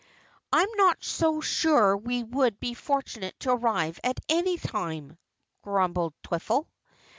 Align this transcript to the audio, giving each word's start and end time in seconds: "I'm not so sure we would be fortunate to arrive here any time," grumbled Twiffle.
"I'm 0.51 0.67
not 0.77 1.03
so 1.03 1.41
sure 1.41 1.95
we 1.95 2.23
would 2.23 2.59
be 2.59 2.73
fortunate 2.73 3.39
to 3.41 3.51
arrive 3.51 3.99
here 4.03 4.13
any 4.29 4.57
time," 4.57 5.19
grumbled 5.61 6.15
Twiffle. 6.23 6.65